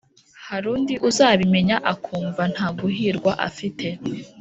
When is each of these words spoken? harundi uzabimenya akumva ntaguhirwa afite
harundi 0.47 0.93
uzabimenya 1.09 1.77
akumva 1.93 2.43
ntaguhirwa 2.53 3.31
afite 3.47 3.87